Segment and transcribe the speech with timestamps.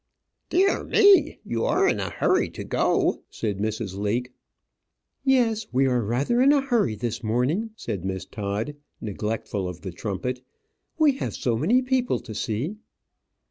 [0.49, 3.95] "Dear me, you are in a great hurry to go," said Mrs.
[3.95, 4.31] Leake.
[5.23, 9.91] "Yes; we are rather in a hurry this morning," said Miss Todd, neglectful of the
[9.91, 10.41] trumpet,
[10.97, 12.77] "we have so many people to see."